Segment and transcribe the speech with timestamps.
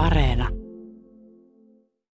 [0.00, 0.48] Areena.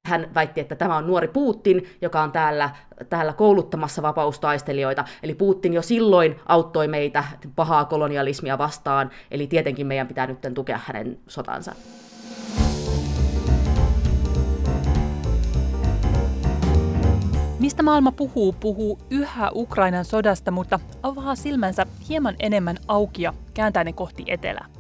[0.07, 2.71] Hän väitti, että tämä on nuori Putin, joka on täällä,
[3.09, 5.05] täällä kouluttamassa vapaustaistelijoita.
[5.23, 7.25] Eli Putin jo silloin auttoi meitä
[7.57, 11.75] pahaa kolonialismia vastaan, eli tietenkin meidän pitää nyt tukea hänen sotansa.
[17.61, 23.85] Mistä maailma puhuu, puhuu yhä Ukrainan sodasta, mutta avaa silmänsä hieman enemmän auki ja kääntää
[23.85, 24.74] ne kohti etelää.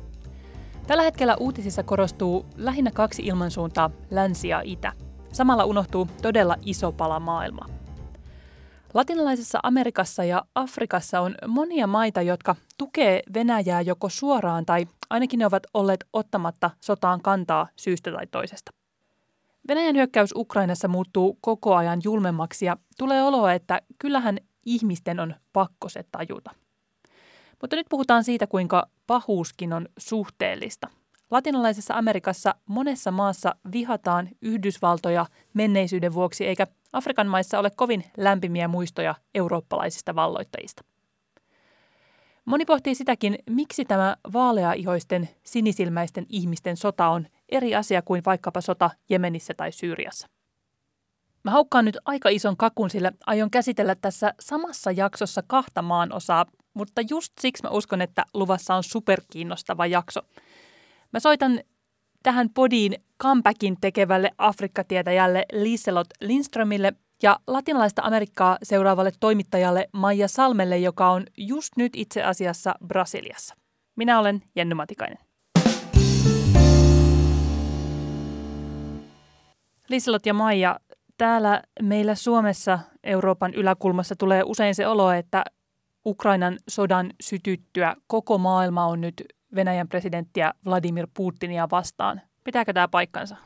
[0.86, 4.92] Tällä hetkellä uutisissa korostuu lähinnä kaksi ilmansuuntaa, länsi ja itä.
[5.32, 7.68] Samalla unohtuu todella iso pala maailmaa.
[8.94, 15.46] Latinalaisessa Amerikassa ja Afrikassa on monia maita, jotka tukee Venäjää joko suoraan tai ainakin ne
[15.46, 18.70] ovat olleet ottamatta sotaan kantaa syystä tai toisesta.
[19.68, 25.88] Venäjän hyökkäys Ukrainassa muuttuu koko ajan julmemmaksi ja tulee oloa, että kyllähän ihmisten on pakko
[25.88, 26.50] se tajuta.
[27.60, 30.88] Mutta nyt puhutaan siitä, kuinka pahuuskin on suhteellista.
[31.30, 39.14] Latinalaisessa Amerikassa monessa maassa vihataan Yhdysvaltoja menneisyyden vuoksi, eikä Afrikan maissa ole kovin lämpimiä muistoja
[39.34, 40.84] eurooppalaisista valloittajista.
[42.44, 48.90] Moni pohtii sitäkin, miksi tämä vaaleaihoisten sinisilmäisten ihmisten sota on eri asia kuin vaikkapa sota
[49.08, 50.26] Jemenissä tai Syyriassa.
[51.44, 56.46] Mä haukkaan nyt aika ison kakun, sillä aion käsitellä tässä samassa jaksossa kahta maan osaa,
[56.74, 60.20] mutta just siksi mä uskon, että luvassa on superkiinnostava jakso.
[61.12, 61.60] Mä soitan
[62.22, 71.10] tähän podiin comebackin tekevälle Afrikkatietäjälle Liselot Lindströmille ja latinalaista Amerikkaa seuraavalle toimittajalle Maija Salmelle, joka
[71.10, 73.54] on just nyt itse asiassa Brasiliassa.
[73.96, 75.18] Minä olen Jenny Matikainen.
[79.88, 80.80] Liselot ja Maija,
[81.18, 85.44] täällä meillä Suomessa Euroopan yläkulmassa tulee usein se olo, että
[86.06, 89.24] Ukrainan sodan sytyttyä koko maailma on nyt
[89.54, 92.20] Venäjän presidenttiä Vladimir Putinia vastaan.
[92.44, 93.36] Pitääkö tämä paikkansa?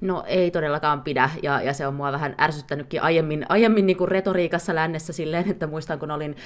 [0.00, 4.08] No ei todellakaan pidä, ja, ja se on mua vähän ärsyttänytkin aiemmin, aiemmin niin kuin
[4.08, 6.36] retoriikassa lännessä silleen, että muistan, kun olin,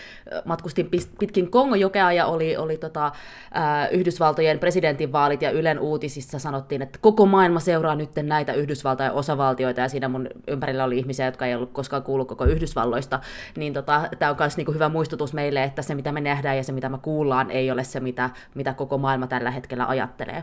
[0.44, 6.98] matkustin pitkin Kongojokea ja oli, oli tota, äh, Yhdysvaltojen presidentinvaalit ja Ylen uutisissa sanottiin, että
[7.02, 11.54] koko maailma seuraa nyt näitä Yhdysvaltojen osavaltioita, ja siinä mun ympärillä oli ihmisiä, jotka ei
[11.54, 13.20] ollut koskaan kuullut koko Yhdysvalloista,
[13.56, 16.62] niin tota, tämä on myös niin hyvä muistutus meille, että se mitä me nähdään ja
[16.62, 20.42] se mitä me kuullaan ei ole se, mitä, mitä koko maailma tällä hetkellä ajattelee.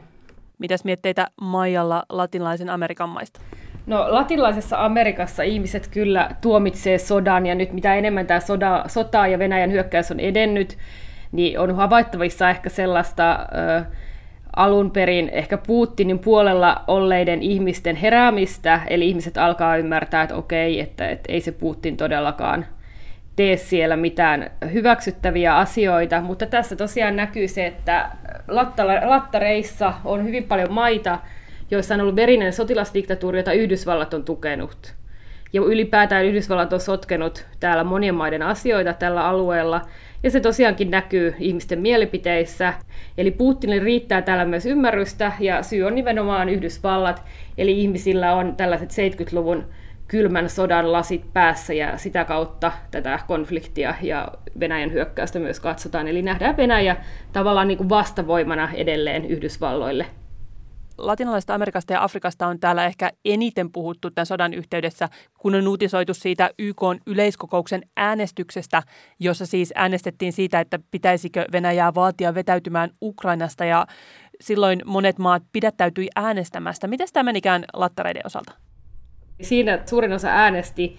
[0.59, 3.41] Mitäs mietteitä Maijalla latinalaisen Amerikan maista?
[3.87, 9.39] No latinalaisessa Amerikassa ihmiset kyllä tuomitsee sodan ja nyt mitä enemmän tämä soda, sota ja
[9.39, 10.77] Venäjän hyökkäys on edennyt,
[11.31, 13.47] niin on havaittavissa ehkä sellaista
[13.79, 13.85] ö,
[14.55, 21.09] alun perin ehkä Putinin puolella olleiden ihmisten heräämistä, eli ihmiset alkaa ymmärtää, että okei, että,
[21.09, 22.65] että ei se Putin todellakaan
[23.37, 28.09] tee siellä mitään hyväksyttäviä asioita, mutta tässä tosiaan näkyy se, että
[29.05, 31.19] lattareissa on hyvin paljon maita,
[31.71, 34.95] joissa on ollut verinen sotilasdiktatuuri, jota Yhdysvallat on tukenut.
[35.53, 39.81] Ja ylipäätään Yhdysvallat on sotkenut täällä monien maiden asioita tällä alueella,
[40.23, 42.73] ja se tosiaankin näkyy ihmisten mielipiteissä.
[43.17, 47.23] Eli Putinille riittää täällä myös ymmärrystä, ja syy on nimenomaan Yhdysvallat,
[47.57, 49.65] eli ihmisillä on tällaiset 70-luvun
[50.07, 54.27] kylmän sodan lasit päässä ja sitä kautta tätä konfliktia ja
[54.59, 56.07] Venäjän hyökkäystä myös katsotaan.
[56.07, 56.95] Eli nähdään Venäjä
[57.33, 60.05] tavallaan niin kuin vastavoimana edelleen Yhdysvalloille.
[60.97, 65.09] Latinalaisesta Amerikasta ja Afrikasta on täällä ehkä eniten puhuttu tämän sodan yhteydessä,
[65.39, 68.83] kun on uutisoitu siitä YK yleiskokouksen äänestyksestä,
[69.19, 73.87] jossa siis äänestettiin siitä, että pitäisikö Venäjää vaatia vetäytymään Ukrainasta ja
[74.41, 76.87] silloin monet maat pidättäytyi äänestämästä.
[76.87, 78.66] Miten tämä menikään lattareiden osalta?
[79.41, 80.97] Siinä suurin osa äänesti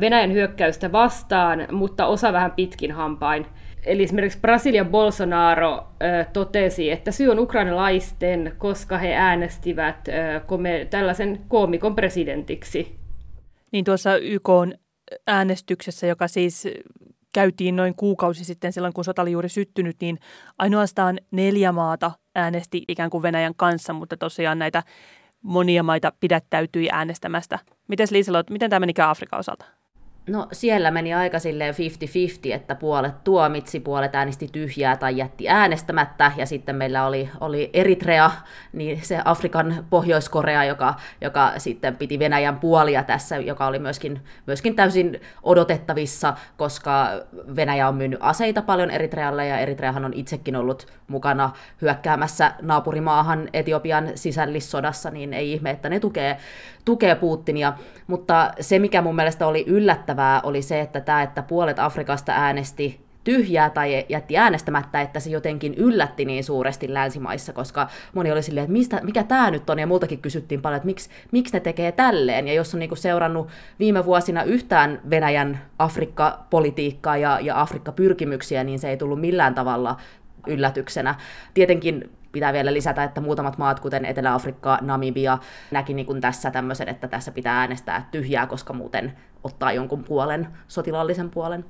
[0.00, 3.46] Venäjän hyökkäystä vastaan, mutta osa vähän pitkin hampain.
[3.86, 5.86] Eli esimerkiksi Brasilian Bolsonaro
[6.32, 9.96] totesi, että syy on ukrainalaisten, koska he äänestivät
[10.90, 12.96] tällaisen koomikon presidentiksi.
[13.72, 14.48] Niin tuossa YK
[15.26, 16.68] äänestyksessä, joka siis
[17.34, 20.18] käytiin noin kuukausi sitten silloin, kun sota oli juuri syttynyt, niin
[20.58, 24.82] ainoastaan neljä maata äänesti ikään kuin Venäjän kanssa, mutta tosiaan näitä
[25.42, 27.58] monia maita pidättäytyi äänestämästä.
[27.88, 29.64] Miten Liiselot, miten tämä meni Afrikan osalta?
[30.26, 36.32] No siellä meni aika silleen 50-50, että puolet tuomitsi, puolet äänesti tyhjää tai jätti äänestämättä,
[36.36, 38.30] ja sitten meillä oli, oli Eritrea,
[38.72, 44.76] niin se Afrikan Pohjois-Korea, joka, joka sitten piti Venäjän puolia tässä, joka oli myöskin, myöskin
[44.76, 47.08] täysin odotettavissa, koska
[47.56, 51.50] Venäjä on myynyt aseita paljon Eritrealle, ja Eritreahan on itsekin ollut mukana
[51.82, 56.36] hyökkäämässä naapurimaahan Etiopian sisällissodassa, niin ei ihme, että ne tukee,
[56.84, 57.72] tukee Putinia.
[58.06, 60.11] Mutta se, mikä mun mielestä oli yllättävää,
[60.42, 65.74] oli se, että tämä, että puolet Afrikasta äänesti tyhjää tai jätti äänestämättä, että se jotenkin
[65.74, 69.86] yllätti niin suuresti länsimaissa, koska moni oli silleen, että mistä, mikä tämä nyt on, ja
[69.86, 73.48] multakin kysyttiin paljon, että miksi, miksi ne tekee tälleen, ja jos on niinku seurannut
[73.78, 79.96] viime vuosina yhtään Venäjän Afrikka-politiikkaa ja, ja Afrikka-pyrkimyksiä, niin se ei tullut millään tavalla
[80.46, 81.14] yllätyksenä.
[81.54, 85.38] Tietenkin pitää vielä lisätä, että muutamat maat, kuten Etelä-Afrikka, Namibia,
[85.70, 89.12] näki niin kuin tässä tämmöisen, että tässä pitää äänestää tyhjää, koska muuten
[89.44, 91.64] ottaa jonkun puolen, sotilaallisen puolen.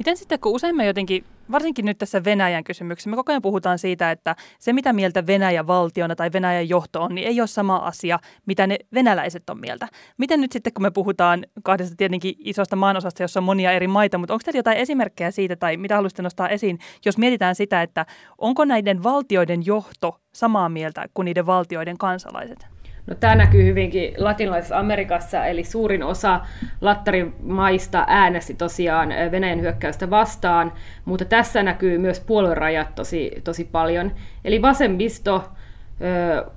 [0.00, 3.78] Miten sitten, kun usein me jotenkin, varsinkin nyt tässä Venäjän kysymyksessä, me koko ajan puhutaan
[3.78, 7.76] siitä, että se mitä mieltä Venäjä valtiona tai Venäjän johto on, niin ei ole sama
[7.76, 9.88] asia, mitä ne venäläiset on mieltä.
[10.18, 14.18] Miten nyt sitten, kun me puhutaan kahdesta tietenkin isosta maanosasta, jossa on monia eri maita,
[14.18, 18.06] mutta onko teillä jotain esimerkkejä siitä tai mitä haluaisitte nostaa esiin, jos mietitään sitä, että
[18.38, 22.79] onko näiden valtioiden johto samaa mieltä kuin niiden valtioiden kansalaiset?
[23.06, 26.40] No, tämä näkyy hyvinkin latinalaisessa Amerikassa, eli suurin osa
[26.80, 30.72] lattarimaista äänesti tosiaan Venäjän hyökkäystä vastaan,
[31.04, 34.12] mutta tässä näkyy myös puoluerajat tosi, tosi paljon.
[34.44, 35.48] Eli vasemmisto,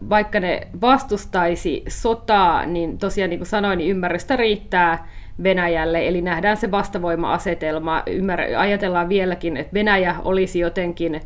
[0.10, 5.08] vaikka ne vastustaisi sotaa, niin tosiaan niin kuin sanoin, niin ymmärrystä riittää
[5.44, 11.22] Venäjälle, eli nähdään se vastavoima-asetelma, Ymmär- ajatellaan vieläkin, että Venäjä olisi jotenkin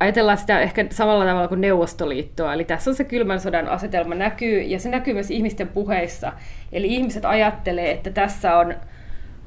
[0.00, 2.54] ajatellaan sitä ehkä samalla tavalla kuin Neuvostoliittoa.
[2.54, 6.32] Eli tässä on se kylmän sodan asetelma näkyy, ja se näkyy myös ihmisten puheissa.
[6.72, 8.74] Eli ihmiset ajattelee, että tässä on,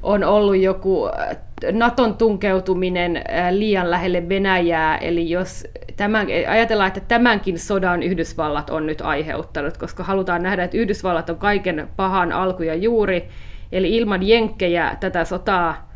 [0.03, 1.37] on ollut joku äh,
[1.71, 5.67] Naton tunkeutuminen äh, liian lähelle Venäjää, eli jos
[5.97, 11.37] tämän, ajatellaan, että tämänkin sodan Yhdysvallat on nyt aiheuttanut, koska halutaan nähdä, että Yhdysvallat on
[11.37, 13.29] kaiken pahan alku ja juuri,
[13.71, 15.91] eli ilman jenkkejä tätä sotaa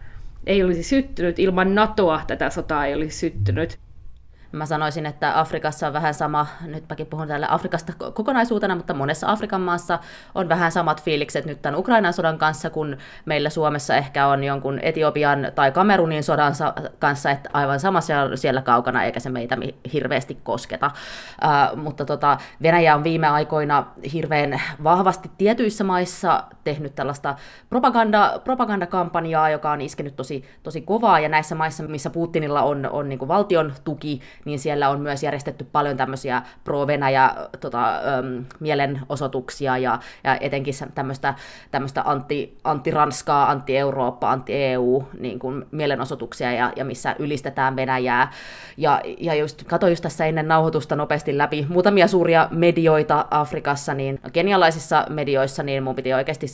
[0.47, 3.84] ei olisi syttynyt, ilman NATOa tätä sotaa ei olisi syttynyt.
[4.55, 9.61] Mä sanoisin, että Afrikassa on vähän sama, nytpäkin puhun täällä Afrikasta kokonaisuutena, mutta monessa Afrikan
[9.61, 9.99] maassa
[10.35, 14.79] on vähän samat fiilikset nyt tämän Ukrainan sodan kanssa, kun meillä Suomessa ehkä on jonkun
[14.81, 16.53] Etiopian tai Kamerunin sodan
[16.99, 19.57] kanssa, että aivan sama siellä, siellä kaukana, eikä se meitä
[19.93, 20.91] hirveästi kosketa.
[21.43, 27.35] Uh, mutta tota, Venäjä on viime aikoina hirveän vahvasti tietyissä maissa tehnyt tällaista
[27.69, 33.09] propaganda, propagandakampanjaa, joka on iskenyt tosi, tosi kovaa, ja näissä maissa, missä Putinilla on, on
[33.09, 39.99] niin valtion tuki, niin siellä on myös järjestetty paljon tämmöisiä pro-Venäjä tota, äm, mielenosoituksia ja,
[40.23, 41.33] ja etenkin tämmöistä,
[41.71, 48.31] tämmöistä anti, anti-Ranskaa, anti-Eurooppaa, anti-EU niin kuin mielenosoituksia ja, ja missä ylistetään Venäjää.
[48.77, 54.19] Ja, ja just, katsoin just tässä ennen nauhoitusta nopeasti läpi muutamia suuria medioita Afrikassa, niin
[54.33, 56.47] kenialaisissa medioissa niin mun piti oikeasti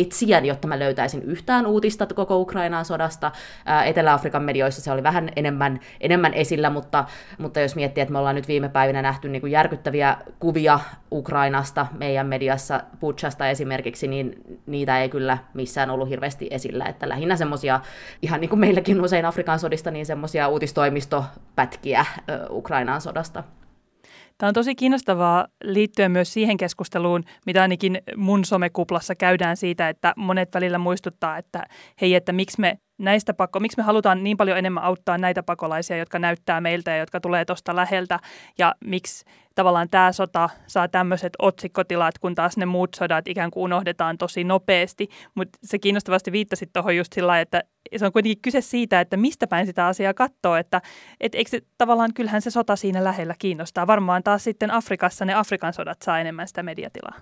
[0.00, 3.32] etsiä, jotta mä löytäisin yhtään uutista koko Ukrainaan sodasta.
[3.84, 7.04] Etelä-Afrikan medioissa se oli vähän enemmän, enemmän esillä, mutta,
[7.38, 10.80] mutta jos miettii, että me ollaan nyt viime päivinä nähty niin kuin järkyttäviä kuvia
[11.12, 14.34] Ukrainasta meidän mediassa, Butchasta esimerkiksi, niin
[14.66, 16.84] niitä ei kyllä missään ollut hirveästi esillä.
[16.84, 17.80] Että lähinnä semmoisia,
[18.22, 22.06] ihan niin kuin meilläkin usein Afrikan sodista, niin semmoisia uutistoimistopätkiä
[22.50, 23.44] Ukrainaan sodasta.
[24.38, 30.12] Tämä on tosi kiinnostavaa liittyen myös siihen keskusteluun, mitä ainakin mun somekuplassa käydään siitä, että
[30.16, 31.64] monet välillä muistuttaa, että
[32.00, 35.96] hei, että miksi me näistä pakko, miksi me halutaan niin paljon enemmän auttaa näitä pakolaisia,
[35.96, 38.20] jotka näyttää meiltä ja jotka tulee tuosta läheltä,
[38.58, 39.24] ja miksi
[39.56, 44.44] tavallaan tämä sota saa tämmöiset otsikkotilat, kun taas ne muut sodat ikään kuin unohdetaan tosi
[44.44, 45.08] nopeasti.
[45.34, 47.62] Mutta se kiinnostavasti viittasit tuohon just sillä että
[47.96, 50.82] se on kuitenkin kyse siitä, että mistä päin sitä asiaa katsoo, että
[51.20, 53.86] et eikö se, tavallaan kyllähän se sota siinä lähellä kiinnostaa.
[53.86, 57.20] Varmaan taas sitten Afrikassa ne Afrikan sodat saa enemmän sitä mediatilaa.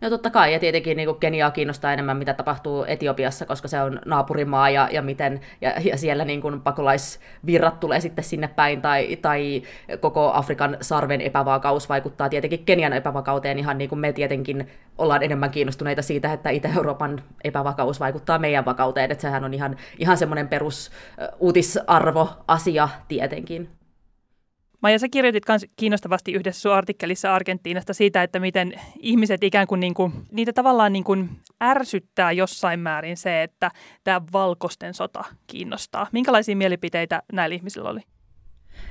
[0.00, 3.80] No totta kai, ja tietenkin niin kuin Keniaa kiinnostaa enemmän, mitä tapahtuu Etiopiassa, koska se
[3.80, 8.82] on naapurimaa, ja, ja, miten, ja, ja siellä niin kuin pakolaisvirrat tulee sitten sinne päin,
[8.82, 9.62] tai, tai
[10.00, 15.50] koko Afrikan sarven epävakaus vaikuttaa tietenkin Kenian epävakauteen, ihan niin kuin me tietenkin ollaan enemmän
[15.50, 20.90] kiinnostuneita siitä, että Itä-Euroopan epävakaus vaikuttaa meidän vakauteen, että sehän on ihan, ihan semmoinen perus
[21.38, 23.76] uutisarvo asia tietenkin.
[24.86, 29.80] Maija, sä kirjoitit myös kiinnostavasti yhdessä sun artikkelissa Argentiinasta siitä, että miten ihmiset ikään kuin,
[29.80, 31.30] niin kuin niitä tavallaan niin kuin
[31.62, 33.70] ärsyttää jossain määrin se, että
[34.04, 36.06] tämä valkoisten sota kiinnostaa.
[36.12, 38.00] Minkälaisia mielipiteitä näillä ihmisillä oli?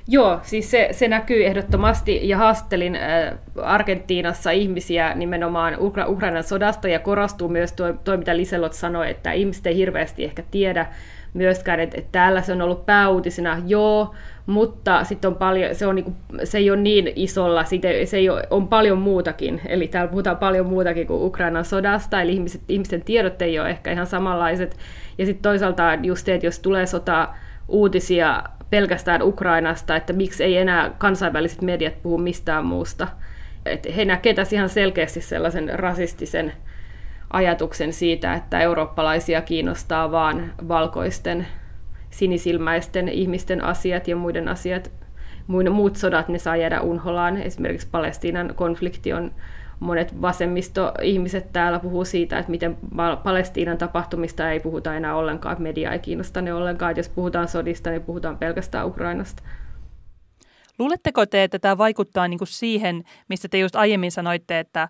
[0.08, 6.88] Joo, siis se, se näkyy ehdottomasti ja haastelin äh, Argentiinassa ihmisiä nimenomaan Ukra- Ukrainan sodasta
[6.88, 10.86] ja korostuu myös tuo, tuo, mitä Liselot sanoi, että ihmiset ei hirveästi ehkä tiedä
[11.34, 15.96] myöskään, että, että täällä se on ollut pääuutisena, joo, mutta sitten on paljon, se, on
[15.96, 17.64] niinku, se ei ole niin isolla,
[18.06, 22.34] se ei ole, on paljon muutakin, eli täällä puhutaan paljon muutakin kuin Ukrainan sodasta, eli
[22.34, 24.78] ihmiset, ihmisten tiedot ei ole ehkä ihan samanlaiset,
[25.18, 27.30] ja sitten toisaalta just se, että jos tulee sota
[27.68, 33.08] uutisia pelkästään Ukrainasta, että miksi ei enää kansainväliset mediat puhu mistään muusta,
[33.66, 36.54] että he näkevät tässä ihan selkeästi sellaisen rasistisen
[37.34, 41.48] ajatuksen siitä, että eurooppalaisia kiinnostaa vaan valkoisten
[42.10, 44.92] sinisilmäisten ihmisten asiat ja muiden asiat,
[45.48, 47.38] muut sodat, ne saa jäädä unholaan.
[47.38, 49.32] Esimerkiksi Palestiinan konflikti on
[49.80, 52.78] monet vasemmistoihmiset täällä puhuu siitä, että miten
[53.24, 57.48] Palestiinan tapahtumista ei puhuta enää ollenkaan, että media ei kiinnosta ne ollenkaan, että jos puhutaan
[57.48, 59.44] sodista, niin puhutaan pelkästään Ukrainasta.
[60.80, 64.90] Luuletteko te, että tämä vaikuttaa niin kuin siihen, mistä te just aiemmin sanoitte, että,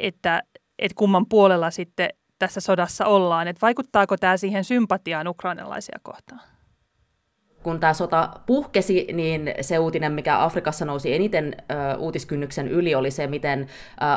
[0.00, 0.42] että,
[0.78, 6.40] että kumman puolella sitten tässä sodassa ollaan, että vaikuttaako tämä siihen sympatiaan ukrainalaisia kohtaan?
[7.66, 13.10] kun tämä sota puhkesi, niin se uutinen, mikä Afrikassa nousi eniten ö, uutiskynnyksen yli, oli
[13.10, 13.64] se, miten ö,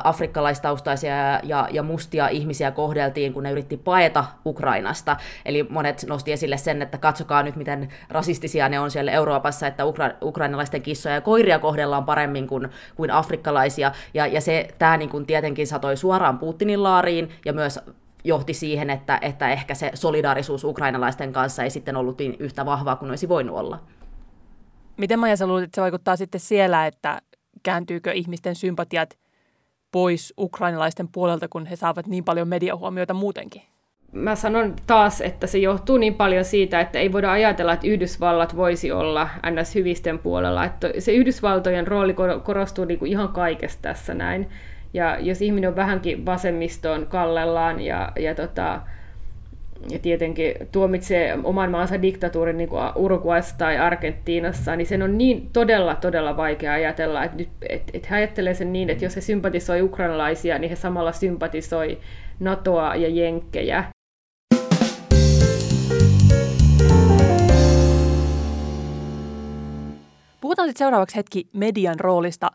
[0.03, 5.17] afrikkalaistaustaisia ja, ja mustia ihmisiä kohdeltiin, kun ne yritti paeta Ukrainasta.
[5.45, 9.83] Eli monet nosti esille sen, että katsokaa nyt, miten rasistisia ne on siellä Euroopassa, että
[9.83, 13.91] ukra- ukrainalaisten kissoja ja koiria kohdellaan paremmin kuin, kuin afrikkalaisia.
[14.13, 17.79] Ja, ja se, tämä niin kuin tietenkin satoi suoraan Putinin laariin ja myös
[18.23, 22.95] johti siihen, että, että ehkä se solidaarisuus ukrainalaisten kanssa ei sitten ollut niin yhtä vahvaa
[22.95, 23.79] kuin olisi voinut olla.
[24.97, 27.21] Miten Maja sä luulet, että se vaikuttaa sitten siellä, että
[27.63, 29.17] kääntyykö ihmisten sympatiat
[29.91, 33.61] pois ukrainalaisten puolelta, kun he saavat niin paljon mediahuomiota muutenkin?
[34.11, 38.55] Mä sanon taas, että se johtuu niin paljon siitä, että ei voida ajatella, että Yhdysvallat
[38.55, 39.75] voisi olla ns.
[39.75, 40.65] hyvisten puolella.
[40.65, 44.49] Että se Yhdysvaltojen rooli korostuu niin kuin ihan kaikessa tässä näin.
[44.93, 48.81] Ja jos ihminen on vähänkin vasemmistoon kallellaan ja, ja, tota,
[49.89, 55.49] ja tietenkin tuomitsee oman maansa diktatuurin niin kuin Uruguayssa tai Argentiinassa, niin sen on niin
[55.53, 59.21] todella, todella vaikea ajatella, että, nyt, että, että he ajattelee sen niin, että jos he
[59.21, 61.97] sympatisoi ukrainalaisia, niin he samalla sympatisoi
[62.39, 63.83] NATOa ja Jenkkejä.
[70.41, 72.47] Puhutaan sitten seuraavaksi hetki median roolista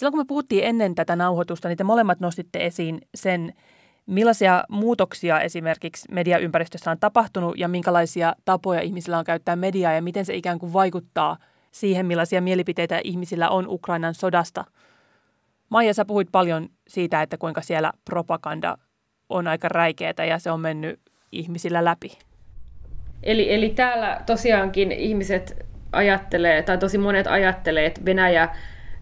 [0.00, 3.52] Silloin kun me puhuttiin ennen tätä nauhoitusta, niin te molemmat nostitte esiin sen,
[4.06, 10.24] millaisia muutoksia esimerkiksi mediaympäristössä on tapahtunut ja minkälaisia tapoja ihmisillä on käyttää mediaa ja miten
[10.24, 11.36] se ikään kuin vaikuttaa
[11.70, 14.64] siihen, millaisia mielipiteitä ihmisillä on Ukrainan sodasta.
[15.68, 18.78] Maija, sä puhuit paljon siitä, että kuinka siellä propaganda
[19.28, 21.00] on aika räikeätä ja se on mennyt
[21.32, 22.18] ihmisillä läpi.
[23.22, 28.48] Eli, eli täällä tosiaankin ihmiset ajattelee, tai tosi monet ajattelee, että Venäjä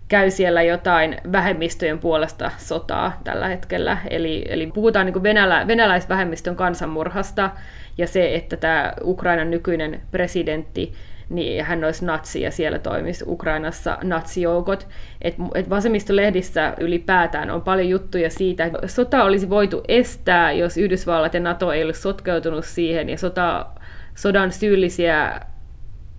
[0.08, 3.98] käy siellä jotain vähemmistöjen puolesta sotaa tällä hetkellä.
[4.10, 7.50] Eli, eli puhutaan niin venälä, venäläisvähemmistön kansanmurhasta
[7.98, 10.92] ja se, että tämä Ukrainan nykyinen presidentti
[11.28, 14.88] niin hän olisi natsi ja siellä toimisi Ukrainassa natsijoukot.
[15.22, 21.34] Et, et vasemmistolehdissä ylipäätään on paljon juttuja siitä, että sota olisi voitu estää, jos Yhdysvallat
[21.34, 23.66] ja NATO ei olisi sotkeutunut siihen, ja sota,
[24.14, 25.40] sodan syyllisiä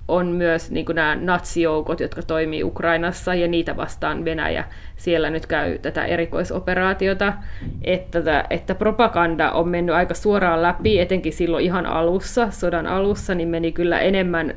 [0.10, 5.80] on myös niin nämä natsijoukot, jotka toimii Ukrainassa, ja niitä vastaan Venäjä siellä nyt käy
[5.80, 7.34] tätä erikoisoperaatiota,
[7.82, 13.50] että, että propaganda on mennyt aika suoraan läpi, etenkin silloin ihan alussa, sodan alussa, niin
[13.50, 14.54] meni kyllä enemmän,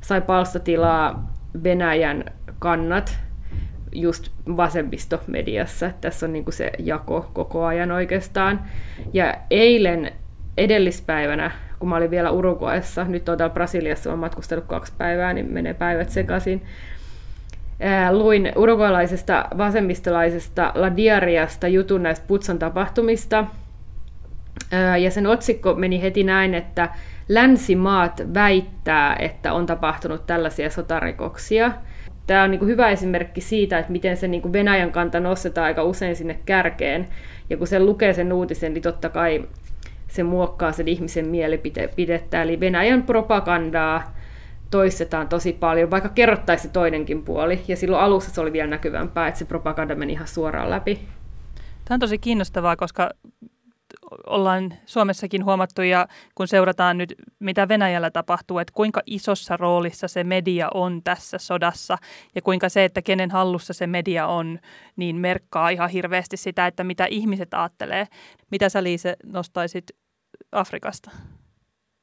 [0.00, 1.32] sai palstatilaa
[1.64, 2.24] Venäjän
[2.58, 3.18] kannat
[3.92, 5.90] just vasemmistomediassa.
[6.00, 8.60] Tässä on niin se jako koko ajan oikeastaan.
[9.12, 10.12] Ja eilen
[10.56, 15.52] edellispäivänä kun mä olin vielä Uruguayssa, nyt on täällä Brasiliassa, olen matkustellut kaksi päivää, niin
[15.52, 16.62] menee päivät sekaisin.
[18.10, 23.44] luin uruguaylaisesta vasemmistolaisesta La Diariasta jutun näistä Putsan tapahtumista,
[25.02, 26.88] ja sen otsikko meni heti näin, että
[27.28, 31.72] länsimaat väittää, että on tapahtunut tällaisia sotarikoksia.
[32.26, 36.16] Tämä on niin hyvä esimerkki siitä, että miten se niin Venäjän kanta nostetaan aika usein
[36.16, 37.08] sinne kärkeen.
[37.50, 39.44] Ja kun se lukee sen uutisen, niin totta kai
[40.16, 42.42] se muokkaa sen ihmisen mielipidettä.
[42.42, 44.16] Eli Venäjän propagandaa
[44.70, 47.60] toistetaan tosi paljon, vaikka kerrottaisi toinenkin puoli.
[47.68, 51.00] Ja silloin alussa se oli vielä näkyvämpää, että se propaganda meni ihan suoraan läpi.
[51.84, 53.10] Tämä on tosi kiinnostavaa, koska
[54.26, 60.24] ollaan Suomessakin huomattu ja kun seurataan nyt, mitä Venäjällä tapahtuu, että kuinka isossa roolissa se
[60.24, 61.98] media on tässä sodassa
[62.34, 64.58] ja kuinka se, että kenen hallussa se media on,
[64.96, 68.06] niin merkkaa ihan hirveästi sitä, että mitä ihmiset ajattelee.
[68.50, 69.84] Mitä sä Liise nostaisit
[70.52, 71.10] Afrikasta?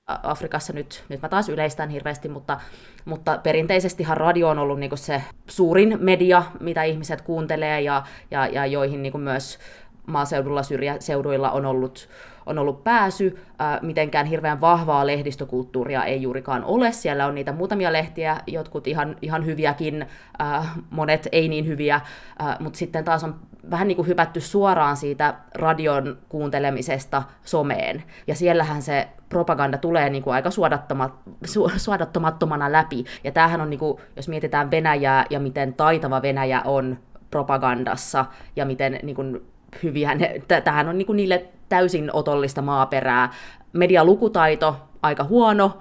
[0.08, 2.60] Afrikassa nyt, nyt mä taas yleistän hirveästi, mutta,
[3.06, 8.66] mutta perinteisestihan radio on ollut niinku se suurin media, mitä ihmiset kuuntelee ja, ja, ja
[8.66, 9.60] joihin niinku myös
[10.08, 12.10] maaseudulla, syrjäseuduilla on ollut,
[12.46, 13.40] on ollut pääsy.
[13.60, 16.92] Ää, mitenkään hirveän vahvaa lehdistökulttuuria ei juurikaan ole.
[16.92, 20.06] Siellä on niitä muutamia lehtiä, jotkut ihan, ihan hyviäkin,
[20.40, 22.02] ää, monet ei niin hyviä,
[22.40, 23.36] ää, mutta sitten taas on
[23.72, 28.04] vähän niin kuin hypätty suoraan siitä radion kuuntelemisesta someen.
[28.28, 33.06] Ja siellähän se propaganda tulee niin kuin aika suodattoma, su, suodattomattomana läpi.
[33.24, 36.98] Ja tämähän on, niin kuin, jos mietitään Venäjää ja miten taitava Venäjä on
[37.32, 39.42] propagandassa ja miten niin kuin,
[39.84, 43.30] hyviä ne, tähän on niin kuin niille täysin otollista maaperää.
[43.74, 45.78] Medialukutaito aika huono,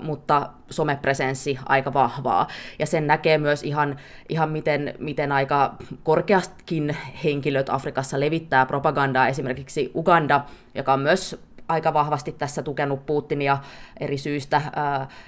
[0.00, 2.46] mutta somepresenssi aika vahvaa.
[2.78, 3.96] Ja sen näkee myös ihan,
[4.28, 9.28] ihan miten, miten aika korkeastikin henkilöt Afrikassa levittää propagandaa.
[9.28, 10.44] Esimerkiksi Uganda,
[10.74, 13.58] joka on myös aika vahvasti tässä tukenut Putinia
[14.00, 14.62] eri syistä,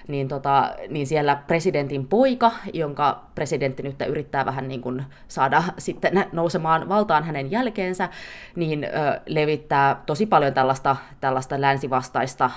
[0.08, 6.26] niin, tota, niin siellä presidentin poika, jonka presidentti nyt yrittää vähän niin kuin saada sitten
[6.32, 8.08] nousemaan valtaan hänen jälkeensä,
[8.56, 12.50] niin ää, levittää tosi paljon tällaista, tällaista länsivastaista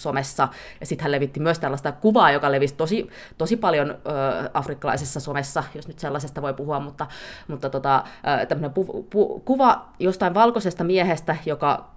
[0.00, 0.48] somessa,
[0.80, 3.94] ja sitten hän levitti myös tällaista kuvaa, joka levisi tosi, tosi paljon ö,
[4.54, 7.06] afrikkalaisessa somessa, jos nyt sellaisesta voi puhua, mutta,
[7.48, 8.04] mutta tota,
[8.48, 11.90] tämmöinen pu, pu, kuva jostain valkoisesta miehestä, joka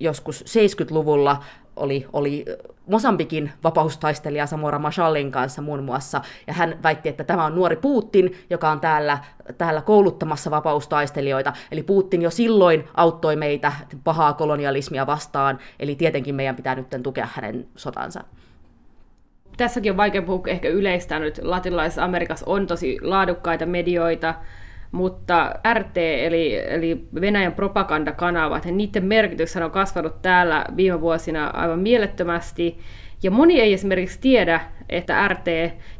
[0.00, 1.42] joskus 70-luvulla
[1.80, 2.44] oli, oli
[2.86, 8.34] Mosambikin vapaustaistelija Samora Machalin kanssa muun muassa, ja hän väitti, että tämä on nuori Putin,
[8.50, 9.18] joka on täällä,
[9.58, 13.72] täällä kouluttamassa vapaustaistelijoita, eli Putin jo silloin auttoi meitä
[14.04, 18.24] pahaa kolonialismia vastaan, eli tietenkin meidän pitää nyt tukea hänen sotansa.
[19.56, 21.40] Tässäkin on vaikea puhua ehkä yleistä nyt.
[21.42, 24.34] Latinalaisessa Amerikassa on tosi laadukkaita medioita,
[24.92, 32.78] mutta RT, eli, eli Venäjän propagandakanavat, niiden merkitys on kasvanut täällä viime vuosina aivan mielettömästi,
[33.22, 35.46] ja moni ei esimerkiksi tiedä, että RT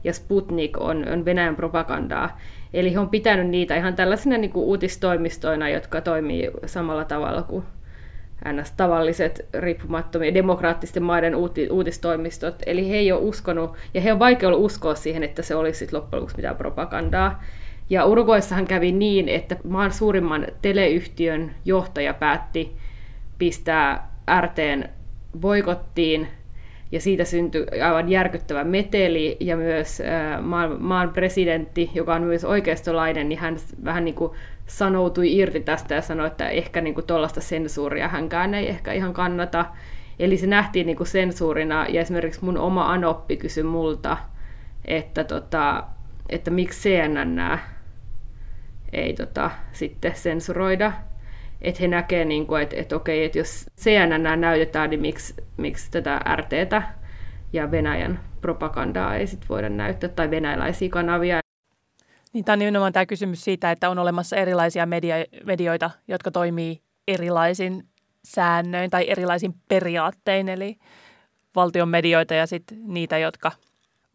[0.05, 2.39] ja Sputnik on, on Venäjän propagandaa.
[2.75, 7.65] Eli he on pitänyt niitä ihan tällaisina niin kuin uutistoimistoina, jotka toimii samalla tavalla kuin
[8.53, 8.73] ns.
[8.73, 12.55] tavalliset riippumattomia demokraattisten maiden uuti, uutistoimistot.
[12.67, 16.21] Eli he ei ole uskonut, ja he on vaikea uskoa siihen, että se olisi loppujen
[16.21, 17.43] lopuksi mitään propagandaa.
[17.91, 22.77] Ja Uruguaissahan kävi niin, että maan suurimman teleyhtiön johtaja päätti
[23.39, 24.85] pistää RTn
[25.41, 26.29] boikottiin,
[26.93, 30.03] ja siitä syntyi aivan järkyttävä meteli, ja myös
[30.79, 34.33] maan, presidentti, joka on myös oikeistolainen, niin hän vähän niin kuin
[34.67, 39.65] sanoutui irti tästä ja sanoi, että ehkä niin tuollaista sensuuria hänkään ei ehkä ihan kannata.
[40.19, 44.17] Eli se nähtiin niin kuin sensuurina, ja esimerkiksi mun oma anoppi kysyi multa,
[44.85, 45.85] että, tota,
[46.29, 47.59] että miksi CNN
[48.93, 50.93] ei tota, sitten sensuroida.
[51.63, 55.91] Että he näkee, niin kuin, että, että okei, että jos CNN näytetään, niin miksi, miksi
[55.91, 56.83] tätä RTtä
[57.53, 61.41] ja Venäjän propagandaa ei sit voida näyttää, tai venäläisiä kanavia.
[62.33, 66.83] Niin tämä on nimenomaan tämä kysymys siitä, että on olemassa erilaisia media- medioita, jotka toimii
[67.09, 67.89] erilaisin
[68.25, 70.77] säännöin tai erilaisin periaattein, eli
[71.57, 73.53] valtion medioita ja sitten niitä, jotka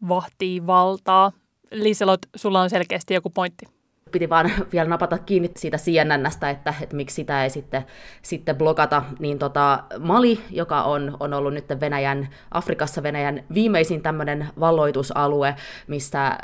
[0.08, 1.32] vahtii valtaa.
[1.70, 3.75] Liselot, sulla on selkeästi joku pointti
[4.12, 7.84] piti vaan vielä napata kiinni siitä CNNstä, että, että miksi sitä ei sitten,
[8.22, 14.48] sitten blokata, niin tota, Mali, joka on, on ollut nyt Venäjän, Afrikassa Venäjän viimeisin tämmöinen
[14.60, 16.38] valloitusalue, mistä ä,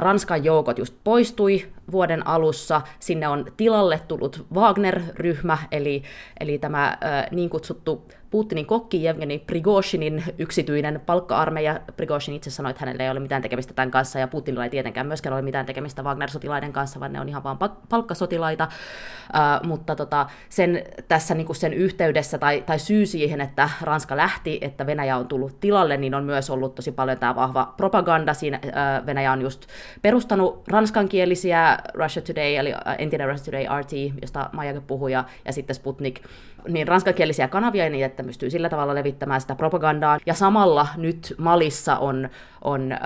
[0.00, 2.82] Ranskan joukot just poistui vuoden alussa.
[3.00, 6.02] Sinne on tilalle tullut Wagner-ryhmä, eli,
[6.40, 6.98] eli tämä
[7.30, 11.80] niin kutsuttu Putinin kokki Evgeni Prigozhinin yksityinen palkka-armeija.
[11.96, 15.06] Prigozhin itse sanoi, että hänellä ei ole mitään tekemistä tämän kanssa, ja Putinilla ei tietenkään
[15.06, 18.68] myöskään ole mitään tekemistä Wagner-sotilaiden kanssa, vaan ne on ihan vaan palkkasotilaita.
[18.70, 24.16] Uh, mutta tota, sen, tässä niin kuin sen yhteydessä tai, tai syy siihen, että Ranska
[24.16, 28.34] lähti, että Venäjä on tullut tilalle, niin on myös ollut tosi paljon tämä vahva propaganda.
[28.34, 29.66] Siinä uh, Venäjä on just
[30.02, 35.76] perustanut ranskankielisiä Russia Today, eli entinen Russia Today RT, josta Maijake puhui, ja, ja sitten
[35.76, 36.20] Sputnik,
[36.68, 40.18] niin ranskankielisiä kanavia, niin että pystyy sillä tavalla levittämään sitä propagandaa.
[40.26, 42.28] Ja samalla nyt Malissa on,
[42.62, 42.98] on äh,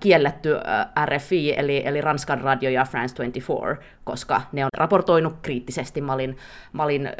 [0.00, 6.00] kielletty äh, RFI, eli, eli Ranskan radio ja France 24, koska ne on raportoinut kriittisesti
[6.00, 6.36] Malin,
[6.72, 7.12] Malin äh,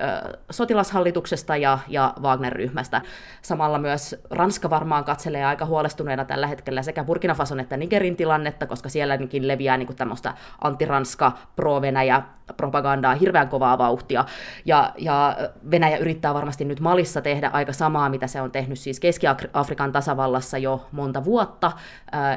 [0.50, 3.02] sotilashallituksesta ja, ja Wagner-ryhmästä.
[3.42, 8.66] Samalla myös Ranska varmaan katselee aika huolestuneena tällä hetkellä sekä Burkina Fason että Nigerin tilannetta,
[8.66, 12.22] koska sielläkin leviää niin tämmöistä anti-Ranska, pro-Venäjä
[12.56, 14.24] propagandaa hirveän kovaa vauhtia.
[14.64, 15.36] Ja, ja
[15.70, 20.58] Venäjä yrittää varmasti nyt Malissa tehdä aika samaa, mitä se on tehnyt siis Keski-Afrikan tasavallassa
[20.58, 21.72] jo monta vuotta.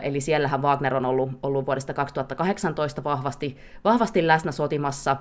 [0.04, 5.18] Eli siellähän Wagner on ollut, ollut vuodesta 2018 vahvasti, vahvasti läsnä sotimassa.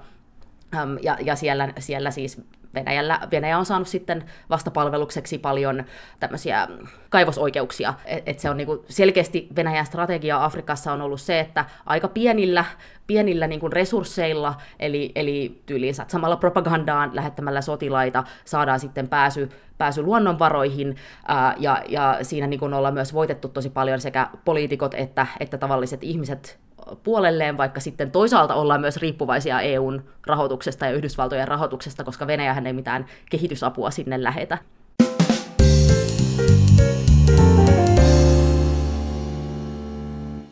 [1.03, 2.43] Ja, ja siellä, siellä siis
[2.75, 5.85] Venäjällä, Venäjä on saanut sitten vastapalvelukseksi paljon
[6.21, 6.69] tämmöisiä
[7.09, 7.95] kaivosoikeuksia.
[8.05, 12.65] Et, et se on niinku selkeästi Venäjän strategia Afrikassa on ollut se, että aika pienillä,
[13.07, 20.97] pienillä niinku resursseilla, eli, eli tyyliin samalla propagandaan lähettämällä sotilaita, saadaan sitten pääsy, pääsy luonnonvaroihin,
[21.29, 26.05] ää, ja, ja siinä niinku ollaan myös voitettu tosi paljon sekä poliitikot että, että tavalliset
[26.05, 26.59] ihmiset
[27.03, 32.73] puolelleen, vaikka sitten toisaalta ollaan myös riippuvaisia EUn rahoituksesta ja Yhdysvaltojen rahoituksesta, koska Venäjähän ei
[32.73, 34.59] mitään kehitysapua sinne lähetä.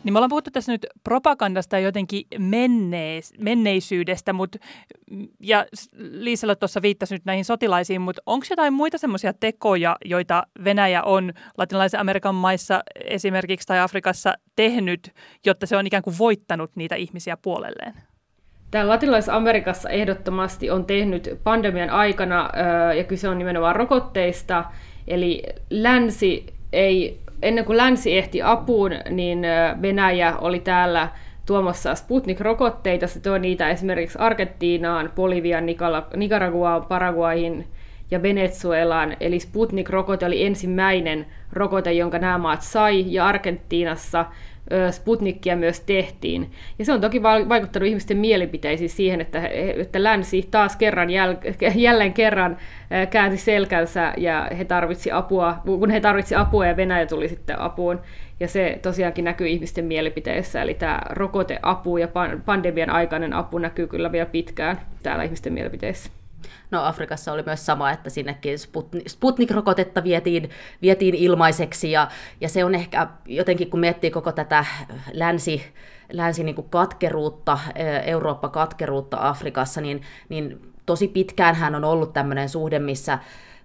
[0.09, 4.55] Niin me ollaan puhuttu tässä nyt propagandasta ja jotenkin menneis, menneisyydestä, mut,
[5.39, 5.65] ja
[5.97, 11.33] Liisalla tuossa viittasi nyt näihin sotilaisiin, mutta onko jotain muita semmoisia tekoja, joita Venäjä on
[11.57, 15.13] latinalaisen Amerikan maissa esimerkiksi tai Afrikassa tehnyt,
[15.45, 17.93] jotta se on ikään kuin voittanut niitä ihmisiä puolelleen?
[18.71, 22.49] Tämä latinalaisessa Amerikassa ehdottomasti on tehnyt pandemian aikana,
[22.97, 24.65] ja kyse on nimenomaan rokotteista,
[25.07, 29.39] eli länsi ei, ennen kuin länsi ehti apuun, niin
[29.81, 31.07] Venäjä oli täällä
[31.45, 33.07] tuomassa Sputnik-rokotteita.
[33.07, 35.65] Se toi niitä esimerkiksi Argentiinaan, Boliviaan,
[36.15, 37.67] Nicaraguaan, Paraguaihin
[38.11, 39.17] ja Venezuelaan.
[39.19, 44.25] Eli Sputnik-rokote oli ensimmäinen rokote, jonka nämä maat sai, ja Argentiinassa
[44.91, 46.51] Sputnikkia myös tehtiin.
[46.79, 51.35] Ja se on toki vaikuttanut ihmisten mielipiteisiin siihen, että, että länsi taas kerran, jäl,
[51.75, 52.57] jälleen kerran
[53.09, 58.01] käänsi selkänsä ja he tarvitsi apua, kun he tarvitsi apua ja Venäjä tuli sitten apuun.
[58.39, 62.07] Ja se tosiaankin näkyy ihmisten mielipiteissä, eli tämä rokoteapu ja
[62.45, 66.18] pandemian aikainen apu näkyy kyllä vielä pitkään täällä ihmisten mielipiteissä.
[66.71, 68.57] No Afrikassa oli myös sama, että sinnekin
[69.07, 70.49] Sputnik-rokotetta vietiin,
[70.81, 72.07] vietiin ilmaiseksi ja,
[72.41, 74.65] ja se on ehkä jotenkin, kun miettii koko tätä
[75.13, 75.63] länsi,
[76.11, 77.59] länsi niin katkeruutta,
[78.05, 83.19] Eurooppa-katkeruutta Afrikassa, niin, niin tosi pitkään hän on ollut tämmöinen suhde, missä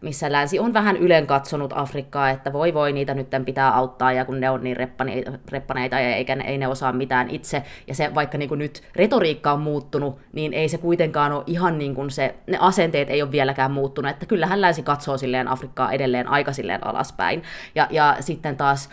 [0.05, 4.25] missä länsi on vähän ylen katsonut Afrikkaa, että voi voi niitä nyt pitää auttaa, ja
[4.25, 8.15] kun ne on niin reppaneita, reppaneita ja eikä, ei ne osaa mitään itse, ja se
[8.15, 12.11] vaikka niin kuin nyt retoriikka on muuttunut, niin ei se kuitenkaan ole ihan niin kuin
[12.11, 16.53] se, ne asenteet ei ole vieläkään muuttunut, että kyllähän länsi katsoo silleen Afrikkaa edelleen aika
[16.53, 17.43] silleen alaspäin,
[17.75, 18.89] ja, ja sitten taas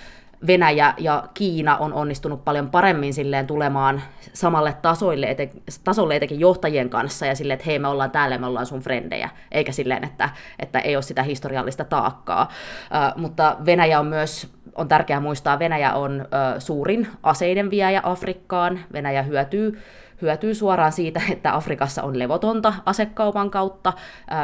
[0.47, 4.01] Venäjä ja Kiina on onnistunut paljon paremmin silleen tulemaan
[4.33, 5.49] samalle tasoille, eten,
[5.83, 9.29] tasolle etenkin johtajien kanssa ja silleen, että hei me ollaan täällä me ollaan sun frendejä,
[9.51, 12.43] eikä silleen, että, että ei ole sitä historiallista taakkaa.
[12.43, 18.79] Uh, mutta Venäjä on myös, on tärkeää muistaa, Venäjä on uh, suurin aseiden viejä Afrikkaan,
[18.93, 19.81] Venäjä hyötyy
[20.21, 23.93] hyötyy suoraan siitä, että Afrikassa on levotonta asekaupan kautta.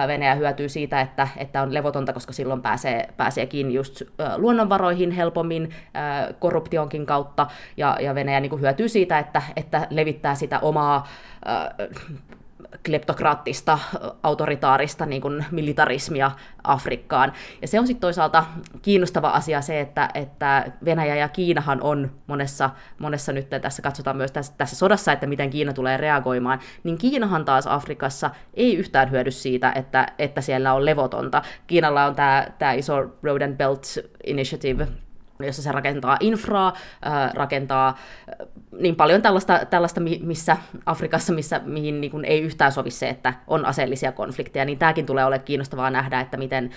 [0.08, 4.02] Venäjä hyötyy siitä, että, että on levotonta, koska silloin pääsee, pääsee kiinni just
[4.38, 5.70] luonnonvaroihin helpommin
[6.40, 7.48] korruptionkin kautta.
[7.78, 11.08] Ja, ja Venäjä niin kuin hyötyy siitä, että, että levittää sitä omaa
[12.86, 13.80] kleptokraattista,
[14.24, 16.32] autoritaarista niin kuin militarismia
[16.64, 17.34] Afrikkaan.
[17.62, 18.46] Ja se on sitten toisaalta
[18.82, 24.32] kiinnostava asia se, että, että Venäjä ja Kiinahan on monessa, monessa nyt, tässä katsotaan myös
[24.32, 29.32] tässä, tässä sodassa, että miten Kiina tulee reagoimaan, niin Kiinahan taas Afrikassa ei yhtään hyödy
[29.32, 31.42] siitä, että, että siellä on levotonta.
[31.68, 32.16] Kiinalla on
[32.60, 33.84] tämä iso Road and Belt
[34.26, 34.88] Initiative,
[35.39, 36.73] jossa se rakentaa infraa,
[37.34, 37.97] rakentaa
[38.80, 43.34] niin paljon tällaista, tällaista missä Afrikassa, missä, mihin niin kuin ei yhtään sovi se, että
[43.47, 46.69] on aseellisia konflikteja, niin tämäkin tulee olemaan kiinnostavaa nähdä, että miten,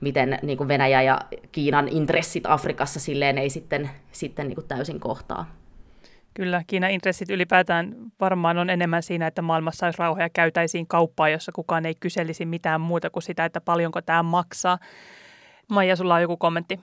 [0.00, 1.20] miten niin kuin Venäjä ja
[1.52, 5.46] Kiinan intressit Afrikassa silleen ei sitten, sitten niin kuin täysin kohtaa.
[6.34, 11.28] Kyllä, Kiinan intressit ylipäätään varmaan on enemmän siinä, että maailmassa olisi rauha ja käytäisiin kauppaa,
[11.28, 14.78] jossa kukaan ei kyselisi mitään muuta kuin sitä, että paljonko tämä maksaa.
[15.68, 16.80] Maija, sulla on joku kommentti?